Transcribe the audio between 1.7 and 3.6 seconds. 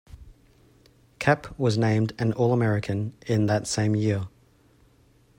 named an All-American in